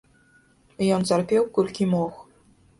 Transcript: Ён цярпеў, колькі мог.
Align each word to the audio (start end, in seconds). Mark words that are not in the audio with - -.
Ён 0.97 1.05
цярпеў, 1.11 1.43
колькі 1.61 1.91
мог. 1.95 2.13